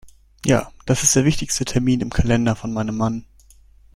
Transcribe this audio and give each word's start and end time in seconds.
Ja, 0.43 0.71
das 0.87 1.03
ist 1.03 1.15
der 1.15 1.25
wichtigste 1.25 1.63
Termin 1.63 2.01
im 2.01 2.09
Kalender 2.09 2.55
von 2.55 2.73
meinem 2.73 2.97
Mann. 2.97 3.23